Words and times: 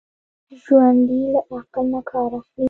ژوندي 0.61 1.21
له 1.33 1.41
عقل 1.55 1.85
نه 1.93 2.01
کار 2.09 2.31
اخلي 2.39 2.59